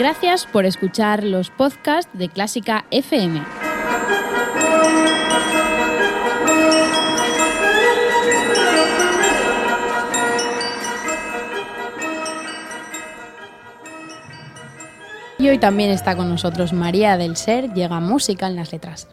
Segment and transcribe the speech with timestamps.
[0.00, 3.42] Gracias por escuchar los podcasts de Clásica FM.
[15.38, 19.06] Y hoy también está con nosotros María del Ser, llega música en las letras.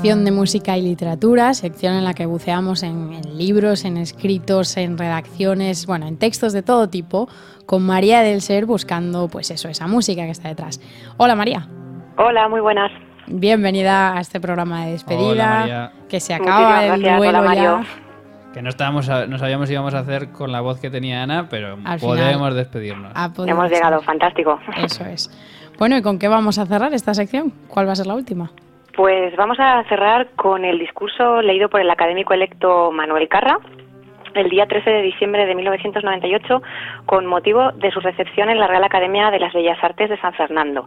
[0.00, 4.78] Sección de música y literatura, sección en la que buceamos en, en, libros, en escritos,
[4.78, 7.28] en redacciones, bueno, en textos de todo tipo,
[7.66, 10.80] con María del Ser buscando, pues eso, esa música que está detrás.
[11.18, 11.68] Hola María.
[12.16, 12.90] Hola, muy buenas.
[13.26, 15.92] Bienvenida a este programa de despedida, Hola, María.
[16.08, 17.80] que se acaba el duelo Hola, Mario.
[17.82, 18.52] ya.
[18.54, 21.22] Que no estábamos a- no sabíamos si íbamos a hacer con la voz que tenía
[21.22, 22.54] Ana, pero Al podemos final.
[22.54, 23.12] despedirnos.
[23.46, 23.76] Hemos ser.
[23.76, 24.58] llegado, fantástico.
[24.82, 25.30] Eso es.
[25.78, 27.52] Bueno, ¿y con qué vamos a cerrar esta sección?
[27.68, 28.50] ¿Cuál va a ser la última?
[28.94, 33.58] Pues vamos a cerrar con el discurso leído por el académico electo Manuel Carra
[34.34, 36.62] el día 13 de diciembre de 1998
[37.06, 40.32] con motivo de su recepción en la Real Academia de las Bellas Artes de San
[40.34, 40.86] Fernando.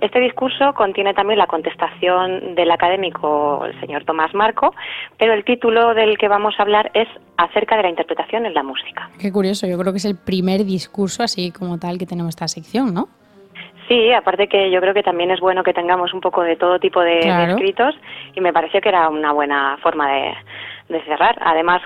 [0.00, 4.74] Este discurso contiene también la contestación del académico el señor Tomás Marco,
[5.18, 8.62] pero el título del que vamos a hablar es acerca de la interpretación en la
[8.62, 9.10] música.
[9.18, 12.48] Qué curioso, yo creo que es el primer discurso así como tal que tenemos esta
[12.48, 13.08] sección, ¿no?
[13.88, 16.78] Sí, aparte que yo creo que también es bueno que tengamos un poco de todo
[16.78, 17.18] tipo de,
[17.50, 17.94] escritos
[18.34, 20.34] y me pareció que era una buena forma de,
[20.88, 21.36] de cerrar.
[21.44, 21.82] Además,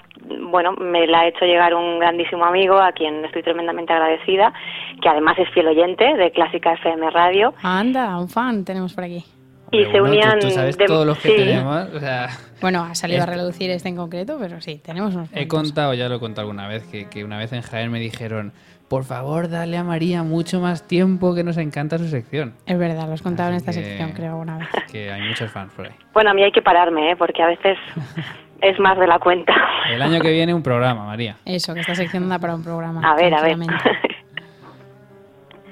[0.50, 4.52] bueno, me la ha hecho llegar un grandísimo amigo a quien estoy tremendamente agradecida,
[5.00, 9.24] que además es fiel oyente de Clásica FM Radio Anda, un fan tenemos por aquí.
[9.72, 10.38] y se tú- unían...
[10.38, 11.88] Tú, sabes de- todos los que sí, tenemos.
[11.94, 12.28] O sea,
[12.60, 16.08] Bueno, ha salido a relucir este en concreto, pero sí, tenemos unos he contado, ya
[16.08, 18.52] lo he contado alguna vez, que, que una vez en Jaén me dijeron,
[18.88, 22.54] por favor, dale a María mucho más tiempo que nos encanta su sección.
[22.66, 24.68] Es verdad, lo has contado en esta que- sección, creo, alguna vez.
[24.92, 25.92] Que hay muchos fans por ahí.
[26.14, 27.16] Bueno, a mí hay que pararme, ¿eh?
[27.16, 27.76] porque a veces
[28.60, 29.52] es más de la cuenta.
[29.90, 31.36] El año que viene un programa, María.
[31.44, 33.00] Eso, que esta sección da para un programa.
[33.04, 33.56] A ver, a ver.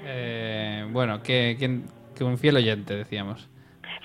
[0.06, 1.80] Eh, bueno, que, que,
[2.14, 3.48] que un fiel oyente, decíamos.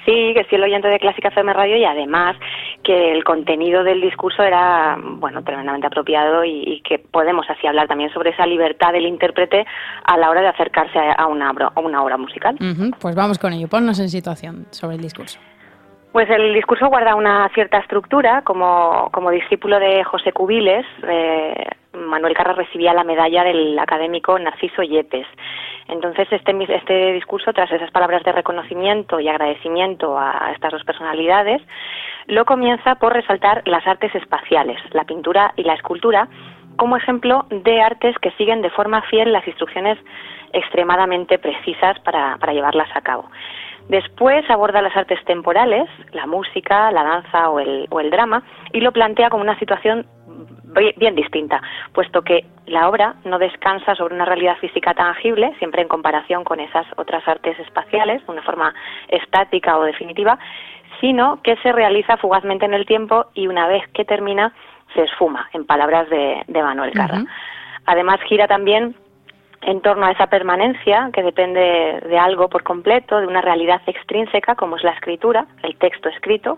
[0.09, 2.36] Sí, que sí el oyente de Clásica FM Radio y además
[2.84, 7.88] que el contenido del discurso era, bueno, tremendamente apropiado y, y que podemos así hablar
[7.88, 9.66] también sobre esa libertad del intérprete
[10.06, 12.58] a la hora de acercarse a, una, obra- a una obra musical.
[13.00, 15.40] Pues vamos con ello, ponnos en situación sobre el discurso.
[16.12, 18.42] Pues el discurso guarda una cierta estructura.
[18.42, 21.53] Como, como discípulo de José Cubiles, eh,
[21.94, 25.27] Manuel Carra recibía la medalla del académico Narciso Yepes.
[25.88, 31.61] Entonces, este, este discurso, tras esas palabras de reconocimiento y agradecimiento a estas dos personalidades,
[32.27, 36.27] lo comienza por resaltar las artes espaciales, la pintura y la escultura,
[36.79, 40.00] como ejemplo de artes que siguen de forma fiel las instrucciones
[40.53, 43.29] extremadamente precisas para, llevarlas a cabo.
[43.90, 48.81] Después aborda las artes temporales, la música, la danza o el, o el drama, y
[48.81, 50.06] lo plantea como una situación
[50.75, 51.62] bi- bien distinta,
[51.94, 56.59] puesto que la obra no descansa sobre una realidad física tangible, siempre en comparación con
[56.59, 58.73] esas otras artes espaciales, de una forma
[59.07, 60.38] estática o definitiva,
[61.00, 64.53] sino que se realiza fugazmente en el tiempo y una vez que termina
[64.94, 67.23] se esfuma, en palabras de, de Manuel Carra.
[67.85, 68.95] Además gira también
[69.61, 74.55] en torno a esa permanencia que depende de algo por completo, de una realidad extrínseca
[74.55, 76.57] como es la escritura, el texto escrito,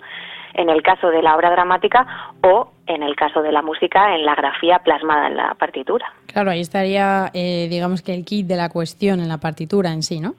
[0.54, 2.06] en el caso de la obra dramática
[2.44, 6.14] o en el caso de la música en la grafía plasmada en la partitura.
[6.28, 10.04] Claro, ahí estaría, eh, digamos que el kit de la cuestión en la partitura en
[10.04, 10.34] sí, ¿no?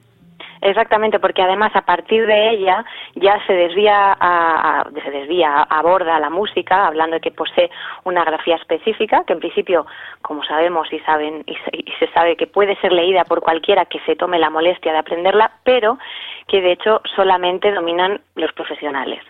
[0.62, 2.84] Exactamente, porque además a partir de ella
[3.16, 7.68] ya se desvía, a, se desvía, aborda la música, hablando de que posee
[8.04, 9.86] una grafía específica, que en principio,
[10.22, 13.86] como sabemos y saben y se, y se sabe que puede ser leída por cualquiera
[13.86, 15.98] que se tome la molestia de aprenderla, pero
[16.46, 19.20] que de hecho solamente dominan los profesionales.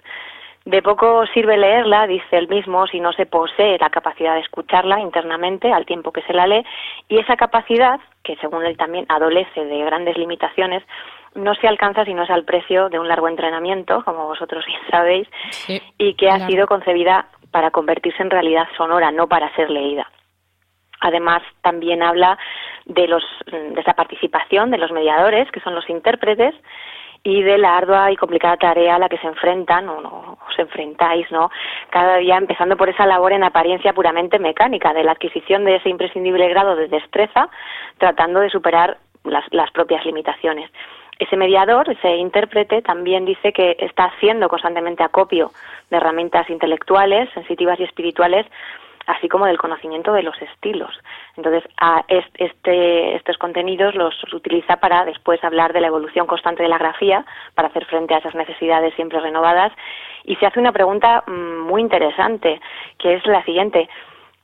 [0.67, 5.01] De poco sirve leerla, dice él mismo, si no se posee la capacidad de escucharla
[5.01, 6.65] internamente al tiempo que se la lee,
[7.09, 10.85] y esa capacidad, que según él también adolece de grandes limitaciones,
[11.35, 14.81] no se alcanza si no es al precio de un largo entrenamiento, como vosotros bien
[14.91, 15.81] sabéis, Sí.
[15.99, 20.11] y que ha sido concebida para convertirse en realidad sonora, no para ser leída.
[21.01, 22.39] Además, también habla
[22.85, 26.55] de, los, de esa participación de los mediadores, que son los intérpretes,
[27.25, 30.59] y de la ardua y complicada tarea a la que se enfrentan o, no, os
[30.59, 31.51] enfrentáis, ¿no?
[31.91, 35.89] Cada día empezando por esa labor en apariencia puramente mecánica, de la adquisición de ese
[35.89, 37.49] imprescindible grado de destreza,
[37.99, 40.71] tratando de superar las, las propias limitaciones.
[41.19, 45.53] Ese mediador, ese intérprete, también dice que está haciendo constantemente acopio
[45.91, 48.47] de herramientas intelectuales, sensitivas y espirituales
[49.07, 50.99] así como del conocimiento de los estilos.
[51.37, 56.69] Entonces, a este, estos contenidos los utiliza para después hablar de la evolución constante de
[56.69, 57.25] la grafía,
[57.55, 59.73] para hacer frente a esas necesidades siempre renovadas.
[60.25, 62.61] Y se hace una pregunta mm, muy interesante,
[62.99, 63.89] que es la siguiente.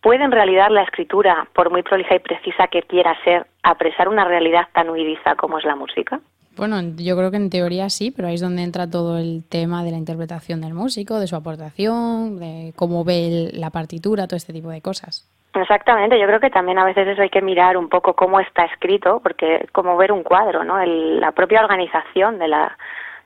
[0.01, 4.25] ¿Puede en realidad la escritura, por muy prolija y precisa que quiera ser, apresar una
[4.25, 6.21] realidad tan huidiza como es la música?
[6.59, 9.85] Bueno, yo creo que en teoría sí, pero ahí es donde entra todo el tema
[9.85, 14.53] de la interpretación del músico, de su aportación, de cómo ve la partitura, todo este
[14.53, 15.31] tipo de cosas.
[15.55, 18.65] Exactamente, yo creo que también a veces eso hay que mirar un poco cómo está
[18.65, 20.85] escrito, porque es como ver un cuadro, ¿no?
[20.85, 22.77] la propia organización de, la,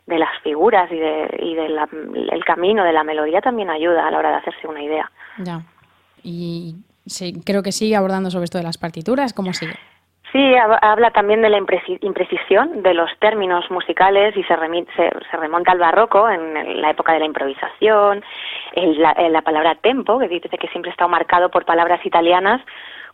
[0.07, 4.19] de las figuras y, de, y del camino de la melodía también ayuda a la
[4.19, 5.11] hora de hacerse una idea.
[5.39, 5.63] Ya,
[6.23, 6.77] y
[7.07, 9.75] sí, creo que sigue abordando sobre esto de las partituras, ¿cómo sigue?
[10.33, 14.55] Sí, habla también de la imprecisión de los términos musicales y se,
[14.97, 18.25] se, remonta al barroco, en la época de la improvisación,
[18.75, 22.63] la, palabra tempo, que dice que siempre está marcado por palabras italianas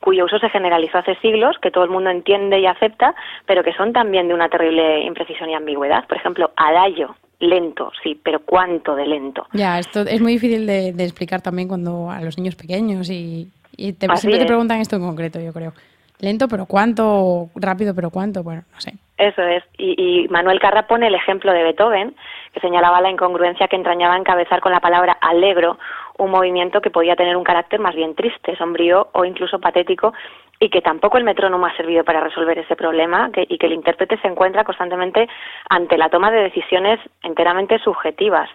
[0.00, 3.16] cuyo uso se generalizó hace siglos, que todo el mundo entiende y acepta,
[3.46, 6.06] pero que son también de una terrible imprecisión y ambigüedad.
[6.06, 9.48] Por ejemplo, adagio, lento, sí, pero ¿cuánto de lento?
[9.54, 14.38] Ya, esto es muy difícil de, explicar también cuando a los niños pequeños y, siempre
[14.38, 15.72] te preguntan esto en concreto, yo creo.
[16.20, 18.94] Lento, pero cuánto, rápido, pero cuánto, bueno, no sé.
[19.18, 19.64] Eso es.
[19.78, 22.14] Y, Manuel Carra pone el ejemplo de Beethoven,
[22.52, 25.78] que señalaba la incongruencia que entrañaba encabezar con la palabra alegro
[26.18, 30.12] un movimiento que podía tener un carácter más bien triste, sombrío o incluso patético,
[30.60, 34.18] y que tampoco el metrónomo ha servido para resolver ese problema, y que el intérprete
[34.18, 35.28] se encuentra constantemente
[35.68, 38.50] ante la toma de decisiones enteramente subjetivas.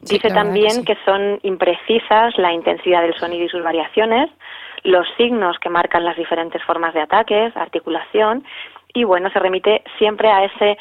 [0.00, 4.30] Dice también que son imprecisas la intensidad del sonido y sus variaciones,
[4.82, 8.44] los signos que marcan las diferentes formas de ataques, articulación,
[8.92, 10.78] y bueno, se remite siempre a ese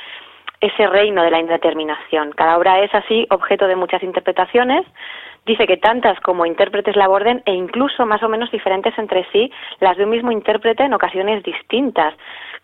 [0.63, 2.31] ese reino de la indeterminación.
[2.31, 4.85] Cada obra es así objeto de muchas interpretaciones.
[5.45, 9.51] Dice que tantas como intérpretes la aborden e incluso más o menos diferentes entre sí
[9.81, 12.13] las de un mismo intérprete en ocasiones distintas.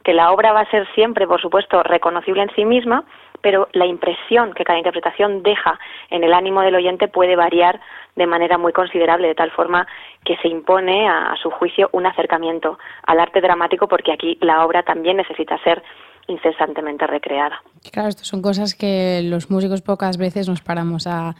[0.01, 3.03] Que la obra va a ser siempre, por supuesto, reconocible en sí misma,
[3.41, 5.77] pero la impresión que cada interpretación deja
[6.09, 7.81] en el ánimo del oyente puede variar
[8.15, 9.85] de manera muy considerable, de tal forma
[10.29, 12.77] que se impone a, su juicio un acercamiento
[13.07, 15.81] al arte dramático porque aquí la obra también necesita ser
[16.27, 17.59] incesantemente recreada.
[17.91, 21.33] Claro, esto son cosas que los músicos pocas veces nos paramos a,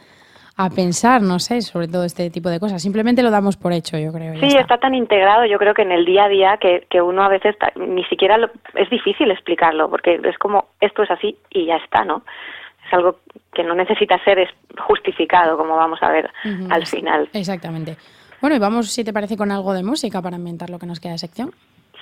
[0.74, 2.82] pensar, no sé, sobre todo este tipo de cosas.
[2.82, 4.34] Simplemente lo damos por hecho, yo creo.
[4.40, 4.76] Sí, está.
[4.78, 7.54] tan integrado, yo creo que en el día a día que, que uno a veces
[7.76, 8.36] ni siquiera
[8.74, 12.24] es difícil explicarlo, porque es como esto es así y ya está, ¿no?
[12.86, 13.20] Es algo
[13.54, 16.28] que no necesita ser justificado, como vamos a ver
[16.70, 17.28] al final.
[17.32, 17.96] Exactamente.
[18.40, 21.00] Bueno, y vamos, si te parece, con algo de música para inventar lo que nos
[21.00, 21.50] queda de sección.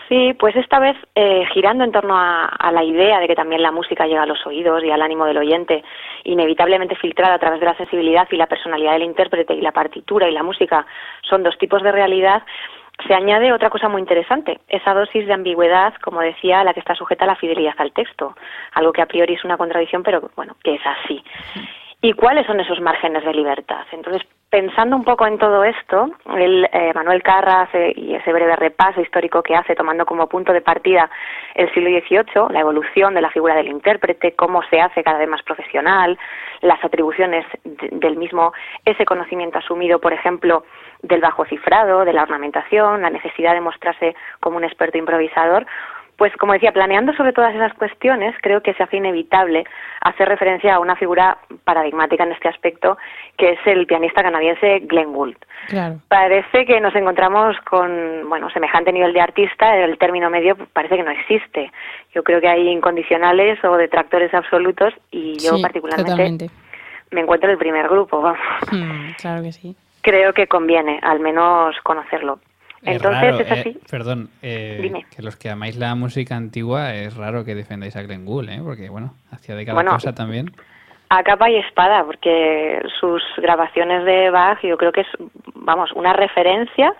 [0.08, 3.70] Sí, pues esta vez eh, girando en torno a, la idea de que también la
[3.70, 5.84] música llega a los oídos y al ánimo del oyente,
[6.24, 10.26] inevitablemente filtrada a través de la sensibilidad y la personalidad del intérprete y la partitura
[10.26, 10.86] y la música
[11.28, 12.42] son dos tipos de realidad,
[13.06, 16.80] se añade otra cosa muy interesante, esa dosis de ambigüedad, como decía, a la que
[16.80, 18.34] está sujeta la fidelidad al texto,
[18.72, 21.22] algo que a priori es una contradicción, pero bueno, que es así.
[22.00, 23.84] ¿Y cuáles son esos márgenes de libertad?
[23.92, 28.56] Entonces, pensando un poco en todo esto, el, eh, Manuel Carra hace, y ese breve
[28.56, 31.10] repaso histórico que hace, tomando como punto de partida
[31.54, 35.28] el siglo XVIII, la evolución de la figura del intérprete, cómo se hace cada vez
[35.28, 36.18] más profesional,
[36.62, 38.52] las atribuciones del mismo,
[38.84, 40.64] ese conocimiento asumido, por ejemplo,
[41.02, 45.66] del bajo cifrado, de la ornamentación, la necesidad de mostrarse como un experto improvisador,
[46.18, 49.64] pues como decía, planeando sobre todas esas cuestiones, creo que se hace inevitable
[50.00, 52.98] hacer referencia a una figura paradigmática en este aspecto,
[53.36, 55.36] que es el pianista canadiense Glenn Gould.
[56.08, 61.04] Parece que nos encontramos con, bueno, semejante nivel de artista, el término medio parece que
[61.04, 61.70] no existe.
[62.12, 66.50] Yo creo que hay incondicionales o detractores absolutos y yo particularmente
[67.12, 68.40] me encuentro en el primer grupo, vamos.
[68.72, 69.76] Hmm, claro que sí.
[70.02, 72.40] Creo que conviene al menos conocerlo.
[72.82, 73.68] Entonces es, así.
[73.70, 78.02] Eh, perdón, eh, que los que amáis la música antigua es raro que defendáis a
[78.02, 78.60] Glenn Gould, ¿eh?
[78.62, 80.52] porque bueno, hacía de cada cosa también.
[81.10, 85.08] A capa y espada, porque sus grabaciones de Bach yo creo que es,
[85.54, 86.94] vamos, una referencia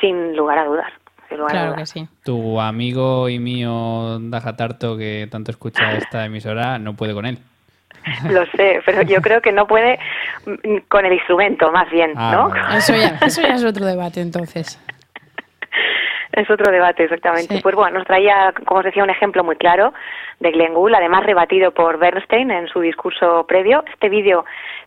[0.00, 0.92] sin lugar a dudar.
[1.28, 2.08] claro que sí.
[2.24, 7.38] Tu amigo y mío Daja Tarto, que tanto escucha esta emisora, no puede con él.
[8.30, 9.98] Lo sé, pero yo creo que no puede
[10.88, 12.76] con el instrumento, más bien, ah, ¿no?
[12.76, 14.80] Eso, ya, eso ya es otro debate, entonces.
[16.32, 17.60] Es otro debate, exactamente.
[17.62, 19.92] Pues bueno, nos traía, como os decía, un ejemplo muy claro
[20.38, 23.84] de Glenn Gould, además rebatido por Bernstein en su discurso previo.
[23.92, 24.44] Este vídeo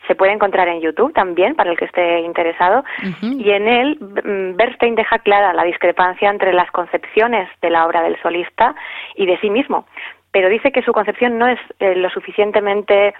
[0.08, 2.84] se puede encontrar en YouTube también, para el que esté interesado,
[3.22, 8.02] y en él mm, Bernstein deja clara la discrepancia entre las concepciones de la obra
[8.02, 8.76] del solista
[9.16, 9.86] y de sí mismo,
[10.32, 13.14] pero dice que su concepción no es eh, lo suficientemente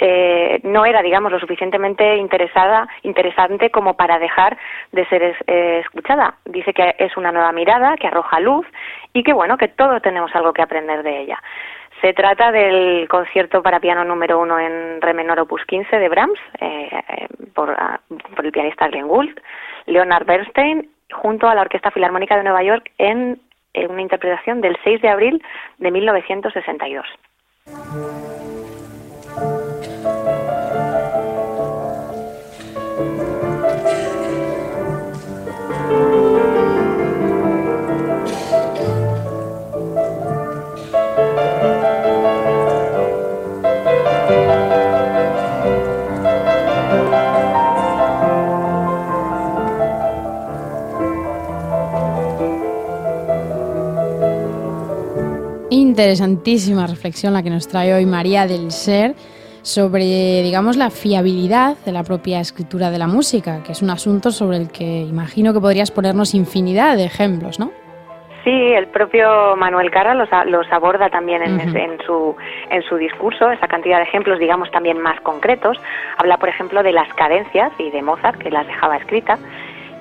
[0.00, 4.56] eh, no era, digamos, lo suficientemente interesada, interesante como para dejar
[4.92, 6.36] de ser eh, escuchada.
[6.46, 8.66] Dice que es una nueva mirada, que arroja luz
[9.12, 11.42] y que, bueno, que todos tenemos algo que aprender de ella.
[12.00, 16.40] Se trata del concierto para piano número uno en re menor opus 15 de Brahms
[16.58, 17.02] eh,
[17.54, 18.00] por, ah,
[18.34, 19.38] por, el pianista Glenn Gould,
[19.84, 23.38] Leonard Bernstein, junto a la Orquesta Filarmónica de Nueva York en
[23.74, 25.42] una interpretación del 6 de abril
[25.76, 27.06] de 1962.
[56.00, 59.12] Interesantísima reflexión la que nos trae hoy María del Ser
[59.60, 64.30] sobre, digamos, la fiabilidad de la propia escritura de la música, que es un asunto
[64.30, 67.70] sobre el que imagino que podrías ponernos infinidad de ejemplos, ¿no?
[68.44, 72.34] Sí, el propio Manuel Carra los, aborda también en, en, su,
[72.70, 75.76] en su discurso, esa cantidad de ejemplos, digamos, también más concretos.
[76.16, 79.38] Habla, por ejemplo, de las cadencias y de Mozart, que las dejaba escritas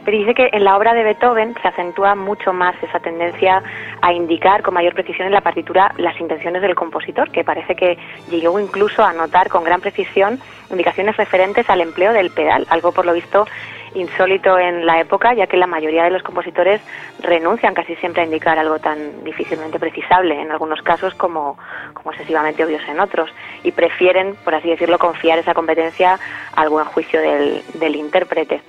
[0.10, 3.62] pero dice que en la obra de Beethoven se acentúa mucho más esa tendencia
[4.02, 7.96] a indicar con mayor precisión en la partitura las intenciones del compositor, que parece que
[8.32, 10.40] llegó incluso a notar con gran precisión
[10.72, 13.46] indicaciones referentes al empleo del pedal, algo por lo visto
[13.94, 16.82] insólito en la época, ya que la mayoría de los compositores
[17.22, 21.56] renuncian casi siempre a indicar algo tan difícilmente precisable, en algunos casos como,
[21.94, 23.30] como excesivamente obvios en otros,
[23.62, 26.20] y prefieren, por así decirlo, confiar esa competencia
[26.56, 28.64] al buen juicio del, del intérprete.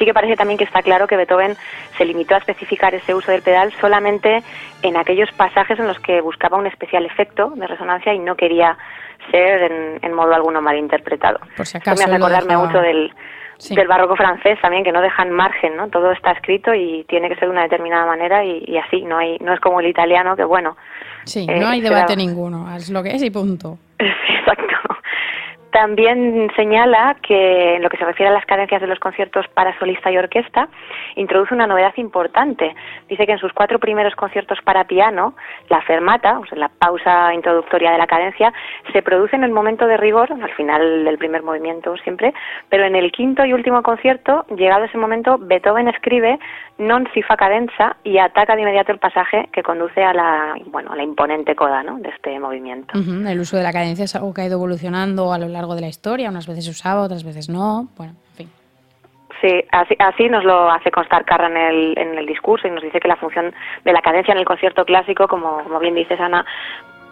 [0.00, 1.54] Sí que parece también que está claro que Beethoven
[1.98, 4.42] se limitó a especificar ese uso del pedal solamente
[4.82, 8.78] en aquellos pasajes en los que buscaba un especial efecto de resonancia y no quería
[9.30, 11.38] ser en, modo alguno malinterpretado.
[11.54, 13.12] Por si acaso me hace acordarme mucho del,
[13.68, 15.90] del barroco francés también, que no dejan margen, ¿no?
[15.90, 19.36] Todo está escrito y tiene que ser de una determinada manera y, así, no hay
[19.40, 20.78] no es como el italiano que, bueno...
[21.24, 23.76] Sí, no hay eh, debate ninguno, es lo que es y punto.
[23.98, 24.99] Exacto.
[25.72, 29.78] También señala que en lo que se refiere a las cadencias de los conciertos para
[29.78, 30.68] solista y orquesta,
[31.16, 32.74] introduce una novedad importante.
[33.08, 35.34] Dice que en sus cuatro primeros conciertos para piano,
[35.68, 38.52] la fermata, o sea, la pausa introductoria de la cadencia,
[38.92, 42.34] se produce en el momento de rigor, al final del primer movimiento siempre,
[42.68, 46.38] pero en el quinto y último concierto, llegado ese momento, Beethoven escribe
[46.80, 50.92] non si fa cadenza y ataca de inmediato el pasaje que conduce a la, bueno,
[50.92, 51.98] a la imponente coda ¿no?
[51.98, 52.96] de este movimiento.
[52.96, 55.80] El uso de la cadencia es algo que ha ido evolucionando a lo largo de
[55.80, 58.50] la historia, unas veces se usaba, otras veces no, bueno, en fin.
[59.40, 62.82] Sí, así, así nos lo hace constar Carra en el, en el discurso y nos
[62.82, 66.20] dice que la función de la cadencia en el concierto clásico, como, como bien dices
[66.20, 66.44] Ana,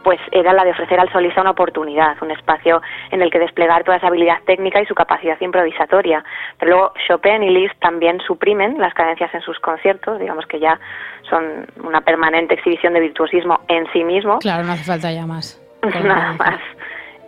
[0.02, 3.84] pues era la de ofrecer al solista una oportunidad, un espacio en el que desplegar
[3.84, 6.24] toda esa habilidad técnica y su capacidad improvisatoria.
[6.58, 10.78] Pero luego Chopin y Liszt también suprimen las cadencias en sus conciertos, digamos que ya
[11.28, 14.38] son una permanente exhibición de virtuosismo en sí mismo.
[14.38, 15.60] Claro, no hace falta ya más.
[15.82, 16.60] Nada más.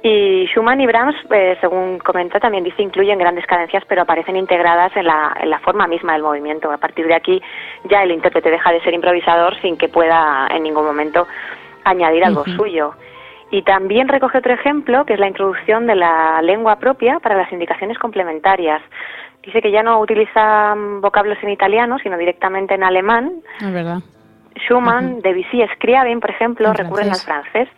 [0.02, 4.96] Y Schumann y Brahms, eh, según comenta, también dice incluyen grandes cadencias, pero aparecen integradas
[4.96, 6.70] en la, en la forma misma del movimiento.
[6.72, 7.42] A partir de aquí
[7.84, 11.26] ya el intérprete deja de ser improvisador sin que pueda en ningún momento
[11.84, 12.94] añadir algo suyo.
[13.50, 17.52] Y también recoge otro ejemplo, que es la introducción de la lengua propia para las
[17.52, 18.80] indicaciones complementarias.
[19.42, 23.42] Dice que ya no utiliza vocablos en italiano, sino directamente en alemán.
[23.60, 23.98] Es verdad.
[24.66, 27.68] Schumann, Debussy, Scriabin, por ejemplo, recurren al francés.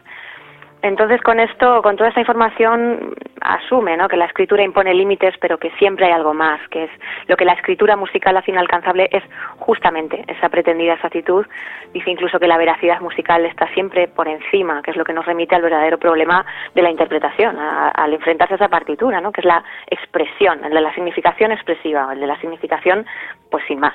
[0.83, 4.09] Entonces, con esto, con toda esta información, asume ¿no?
[4.09, 6.91] que la escritura impone límites, pero que siempre hay algo más, que es
[7.29, 9.23] lo que la escritura musical hace inalcanzable es
[9.59, 11.47] justamente esa pretendida exactitud.
[11.95, 15.25] Dice incluso que la veracidad musical está siempre por encima, que es lo que nos
[15.25, 19.31] remite al verdadero problema de la interpretación, al enfrentarse a esa partitura, ¿no?
[19.31, 23.07] que es la expresión, el de la significación expresiva, el de la significación,
[23.53, 23.95] pues sin más.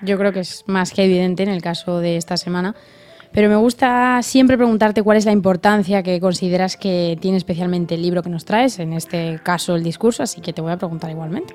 [0.00, 2.74] Yo creo que es más que evidente en el caso de esta semana
[3.34, 8.02] pero me gusta siempre preguntarte cuál es la importancia que consideras que tiene especialmente el
[8.02, 11.10] libro que nos traes, en este caso el discurso, así que te voy a preguntar
[11.10, 11.52] igualmente.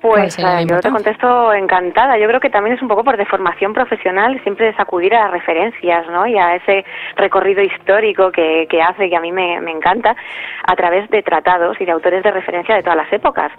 [0.00, 2.16] Pues eh, yo te contesto encantada.
[2.16, 6.06] Yo creo que también es un poco por deformación profesional siempre es acudir a referencias,
[6.08, 6.26] ¿no?
[6.26, 10.16] Y a ese recorrido histórico que, que hace, que a mí me, me, encanta,
[10.66, 13.52] a través de tratados y de autores de referencia de todas las épocas.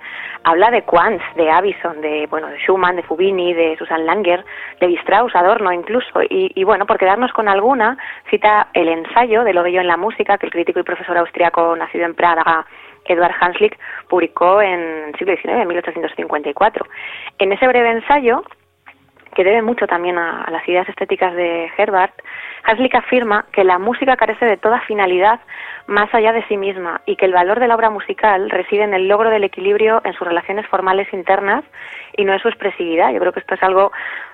[0.43, 4.43] Habla de Quantz, de Avison, de, bueno, de Schumann, de Fubini, de Susan Langer,
[4.79, 6.24] de Strauss, Adorno incluso.
[6.24, 7.98] Y, y bueno, por quedarnos con alguna,
[8.31, 11.75] cita el ensayo de Lo Bello en la Música, que el crítico y profesor austriaco
[11.75, 12.65] nacido en Praga
[13.05, 13.77] Edward Hanslick
[14.08, 16.86] publicó en el siglo XIX, en 1854.
[17.39, 18.43] En ese breve ensayo,
[19.35, 22.13] que debe mucho también a, las ideas estéticas de Herbert,
[22.63, 25.39] Hanslick afirma que la música carece de toda finalidad
[25.88, 28.93] más allá de sí misma y que el valor de la obra musical reside en
[28.93, 31.63] el logro del equilibrio en sus relaciones formales internas
[32.15, 33.11] y no en su expresividad.
[33.11, 33.91] Yo creo que esto es algo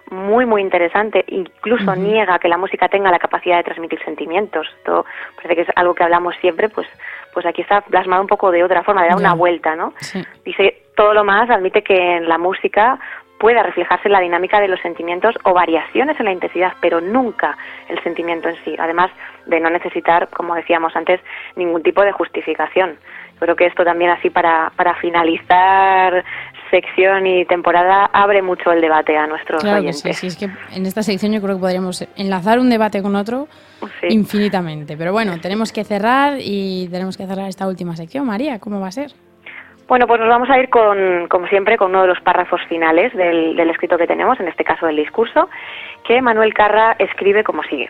[0.10, 1.24] muy, muy interesante.
[1.27, 4.68] Incluso niega que la música tenga la capacidad de transmitir sentimientos.
[4.77, 6.88] Esto parece que es algo que hablamos siempre, pues
[7.34, 9.94] pues aquí está plasmado un poco de otra forma, de dar una vuelta, ¿no?
[10.44, 13.00] Dice, todo lo más admite que en la música
[13.39, 18.01] pueda reflejarse la dinámica de los sentimientos o variaciones en la intensidad, pero nunca el
[18.03, 19.12] sentimiento en sí, además
[19.46, 21.22] de no necesitar, como decíamos antes,
[21.56, 22.98] ningún tipo de justificación.
[23.39, 26.24] Creo que esto también así para, para finalizar
[26.72, 30.01] sección y temporada abre mucho el debate a nuestros claro oyentes.
[30.01, 33.15] sí, sí, es que en esta sección yo creo que podríamos enlazar un debate con
[33.15, 33.48] otro
[34.10, 34.98] infinitamente.
[34.98, 38.25] Pero bueno, tenemos que cerrar y tenemos que cerrar esta última sección.
[38.25, 39.12] María, ¿cómo va a ser?
[39.88, 43.13] Bueno, pues nos vamos a ir con, como siempre, con uno de los párrafos finales
[43.15, 45.50] del, del escrito que tenemos, en este caso del discurso,
[46.03, 47.89] que Manuel Carra escribe como sigue.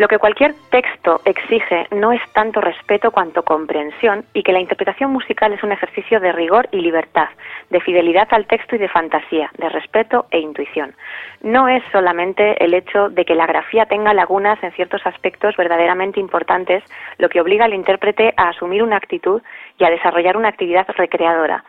[0.00, 5.12] Lo que cualquier texto exige no es tanto respeto cuanto comprensión y que la interpretación
[5.12, 7.28] musical es un ejercicio de rigor y libertad,
[7.68, 10.94] de fidelidad al texto y de fantasía, de respeto e intuición.
[11.42, 16.18] No es solamente el hecho de que la grafía tenga lagunas en ciertos aspectos verdaderamente
[16.18, 16.82] importantes
[17.18, 19.42] lo que obliga al intérprete a asumir una actitud
[19.76, 21.62] y a desarrollar una actividad recreadora.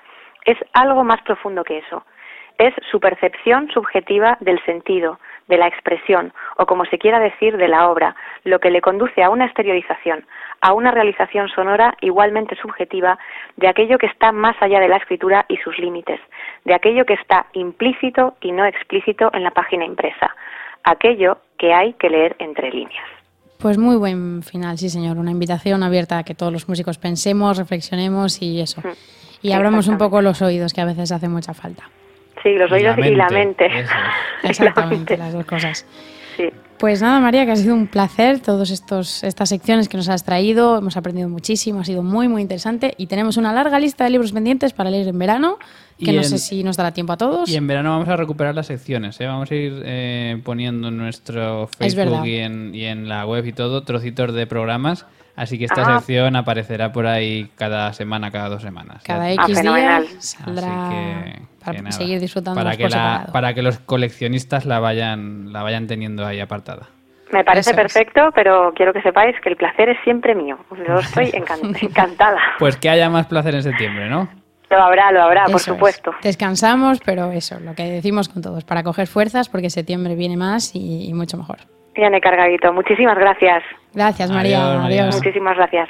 [0.45, 2.05] Es algo más profundo que eso.
[2.57, 5.19] Es su percepción subjetiva del sentido,
[5.51, 8.15] de la expresión o como se quiera decir de la obra,
[8.45, 10.25] lo que le conduce a una exteriorización,
[10.61, 13.19] a una realización sonora igualmente subjetiva
[13.57, 16.21] de aquello que está más allá de la escritura y sus límites,
[16.63, 20.33] de aquello que está implícito y no explícito en la página impresa,
[20.83, 23.05] aquello que hay que leer entre líneas.
[23.59, 27.57] Pues muy buen final, sí señor, una invitación abierta a que todos los músicos pensemos,
[27.57, 28.81] reflexionemos y eso.
[28.81, 31.89] Mm, y abramos un poco los oídos que a veces hace mucha falta.
[32.43, 33.67] Sí, los oídos y la mente.
[34.43, 35.85] Exactamente, las dos cosas.
[36.77, 40.79] Pues nada, María, que ha sido un placer todas estas secciones que nos has traído.
[40.79, 42.95] Hemos aprendido muchísimo, ha sido muy, muy interesante.
[42.97, 45.59] Y tenemos una larga lista de libros pendientes para leer en verano,
[46.03, 47.47] que no sé si nos dará tiempo a todos.
[47.49, 49.21] Y en verano vamos a recuperar las secciones.
[49.21, 49.27] ¿eh?
[49.27, 53.53] Vamos a ir eh, poniendo en nuestro Facebook y en, y en la web y
[53.53, 58.61] todo trocitos de programas Así que esta sección aparecerá por ahí cada semana, cada dos
[58.61, 59.01] semanas.
[59.03, 62.87] Cada X ah, días saldrá para seguir disfrutando para que,
[63.31, 66.87] para que los coleccionistas la vayan, la vayan teniendo ahí apartada.
[67.31, 70.57] Me parece perfecto, pero quiero que sepáis que el placer es siempre mío.
[70.85, 71.31] Yo estoy
[71.81, 72.39] encantada.
[72.59, 74.27] Pues que haya más placer en septiembre, ¿no?
[74.69, 76.11] Lo habrá, lo habrá, por supuesto.
[76.21, 80.71] Descansamos, pero eso, lo que decimos con todos, para coger fuerzas, porque septiembre viene más
[80.75, 81.59] y mucho mejor.
[81.93, 82.71] Viene cargadito.
[82.71, 83.63] Muchísimas gracias.
[83.93, 84.83] Gracias, María.
[84.85, 85.15] Adiós.
[85.15, 85.89] Muchísimas gracias.